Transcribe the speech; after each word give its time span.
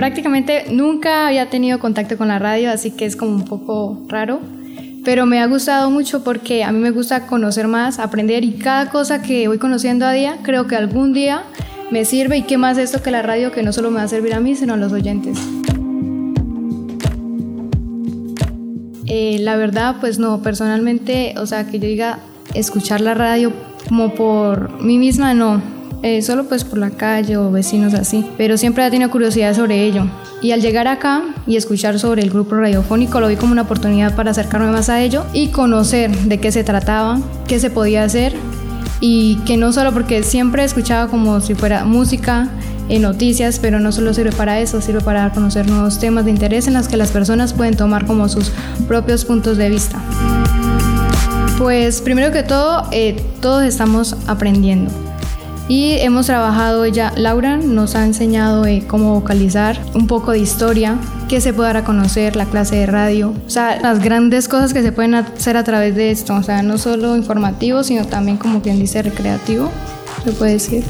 Prácticamente 0.00 0.64
nunca 0.70 1.26
había 1.26 1.50
tenido 1.50 1.78
contacto 1.78 2.16
con 2.16 2.28
la 2.28 2.38
radio, 2.38 2.70
así 2.70 2.90
que 2.90 3.04
es 3.04 3.16
como 3.16 3.32
un 3.32 3.44
poco 3.44 4.02
raro. 4.08 4.40
Pero 5.04 5.26
me 5.26 5.40
ha 5.40 5.46
gustado 5.46 5.90
mucho 5.90 6.24
porque 6.24 6.64
a 6.64 6.72
mí 6.72 6.78
me 6.78 6.90
gusta 6.90 7.26
conocer 7.26 7.68
más, 7.68 7.98
aprender 7.98 8.42
y 8.42 8.52
cada 8.52 8.88
cosa 8.88 9.20
que 9.20 9.46
voy 9.46 9.58
conociendo 9.58 10.06
a 10.06 10.12
día, 10.12 10.38
creo 10.42 10.66
que 10.66 10.74
algún 10.74 11.12
día 11.12 11.42
me 11.90 12.06
sirve 12.06 12.38
y 12.38 12.42
qué 12.44 12.56
más 12.56 12.78
esto 12.78 13.02
que 13.02 13.10
la 13.10 13.20
radio 13.20 13.52
que 13.52 13.62
no 13.62 13.74
solo 13.74 13.90
me 13.90 13.96
va 13.96 14.04
a 14.04 14.08
servir 14.08 14.32
a 14.32 14.40
mí, 14.40 14.56
sino 14.56 14.72
a 14.72 14.78
los 14.78 14.90
oyentes. 14.90 15.38
Eh, 19.04 19.36
la 19.40 19.56
verdad, 19.56 19.96
pues 20.00 20.18
no, 20.18 20.40
personalmente, 20.40 21.34
o 21.36 21.44
sea, 21.44 21.66
que 21.66 21.78
yo 21.78 21.86
diga 21.86 22.20
escuchar 22.54 23.02
la 23.02 23.12
radio 23.12 23.52
como 23.86 24.14
por 24.14 24.82
mí 24.82 24.96
misma, 24.96 25.34
no, 25.34 25.60
eh, 26.02 26.22
solo 26.22 26.44
pues 26.44 26.64
por 26.64 26.78
la 26.78 26.90
calle 26.90 27.36
o 27.36 27.50
vecinos 27.50 27.94
así, 27.94 28.24
pero 28.38 28.56
siempre 28.56 28.86
he 28.86 28.90
tenido 28.90 29.10
curiosidad 29.10 29.54
sobre 29.54 29.84
ello. 29.84 30.06
Y 30.42 30.52
al 30.52 30.62
llegar 30.62 30.88
acá 30.88 31.22
y 31.46 31.56
escuchar 31.56 31.98
sobre 31.98 32.22
el 32.22 32.30
grupo 32.30 32.56
radiofónico 32.56 33.20
lo 33.20 33.28
vi 33.28 33.36
como 33.36 33.52
una 33.52 33.62
oportunidad 33.62 34.16
para 34.16 34.30
acercarme 34.30 34.70
más 34.70 34.88
a 34.88 35.00
ello 35.02 35.24
y 35.32 35.48
conocer 35.48 36.10
de 36.10 36.38
qué 36.38 36.50
se 36.50 36.64
trataba, 36.64 37.20
qué 37.46 37.58
se 37.58 37.70
podía 37.70 38.04
hacer 38.04 38.34
y 39.00 39.36
que 39.46 39.56
no 39.56 39.72
solo 39.72 39.92
porque 39.92 40.22
siempre 40.22 40.64
escuchaba 40.64 41.10
como 41.10 41.40
si 41.40 41.54
fuera 41.54 41.84
música, 41.84 42.48
en 42.90 43.02
noticias, 43.02 43.60
pero 43.60 43.78
no 43.78 43.92
solo 43.92 44.12
sirve 44.12 44.32
para 44.32 44.58
eso, 44.60 44.80
sirve 44.80 45.00
para 45.00 45.30
conocer 45.32 45.68
nuevos 45.68 46.00
temas 46.00 46.24
de 46.24 46.32
interés 46.32 46.66
en 46.66 46.74
los 46.74 46.88
que 46.88 46.96
las 46.96 47.10
personas 47.10 47.52
pueden 47.52 47.76
tomar 47.76 48.04
como 48.04 48.28
sus 48.28 48.50
propios 48.88 49.24
puntos 49.24 49.56
de 49.56 49.70
vista. 49.70 50.00
Pues 51.56 52.00
primero 52.00 52.32
que 52.32 52.42
todo, 52.42 52.88
eh, 52.90 53.22
todos 53.40 53.62
estamos 53.62 54.16
aprendiendo. 54.26 54.90
Y 55.70 55.94
hemos 56.00 56.26
trabajado, 56.26 56.84
ella, 56.84 57.12
Laura 57.16 57.56
nos 57.56 57.94
ha 57.94 58.04
enseñado 58.04 58.66
eh, 58.66 58.84
cómo 58.88 59.14
vocalizar, 59.14 59.80
un 59.94 60.08
poco 60.08 60.32
de 60.32 60.40
historia, 60.40 60.98
qué 61.28 61.40
se 61.40 61.52
puede 61.52 61.68
dar 61.68 61.76
a 61.76 61.84
conocer, 61.84 62.34
la 62.34 62.46
clase 62.46 62.74
de 62.74 62.86
radio, 62.86 63.32
o 63.46 63.50
sea, 63.50 63.80
las 63.80 64.02
grandes 64.02 64.48
cosas 64.48 64.74
que 64.74 64.82
se 64.82 64.90
pueden 64.90 65.14
hacer 65.14 65.56
a 65.56 65.62
través 65.62 65.94
de 65.94 66.10
esto, 66.10 66.34
o 66.34 66.42
sea, 66.42 66.64
no 66.64 66.76
solo 66.76 67.16
informativo, 67.16 67.84
sino 67.84 68.04
también 68.04 68.36
como 68.36 68.62
quien 68.62 68.80
dice 68.80 69.00
recreativo, 69.00 69.70
se 70.24 70.32
puede 70.32 70.54
decir. 70.54 70.82